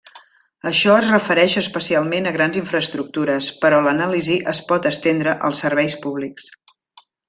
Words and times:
Això 0.69 0.95
es 1.01 1.09
refereix 1.11 1.57
especialment 1.61 2.29
a 2.29 2.33
grans 2.39 2.59
infraestructures, 2.63 3.53
però 3.67 3.85
l'anàlisi 3.89 4.41
es 4.57 4.65
pot 4.73 4.93
estendre 4.95 5.41
als 5.51 5.67
serveis 5.67 6.03
públics. 6.07 6.55